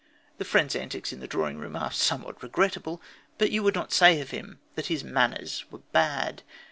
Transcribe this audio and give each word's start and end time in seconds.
The 0.39 0.45
friend's 0.45 0.75
antics 0.75 1.13
in 1.13 1.21
a 1.21 1.27
drawing 1.27 1.59
room 1.59 1.75
are 1.75 1.91
somewhat 1.91 2.41
regrettable, 2.41 3.03
but 3.37 3.51
you 3.51 3.61
would 3.61 3.75
not 3.75 3.93
say 3.93 4.19
of 4.19 4.31
him 4.31 4.57
that 4.73 4.87
his 4.87 5.03
manners 5.03 5.63
were 5.69 5.81
bad. 5.91 6.41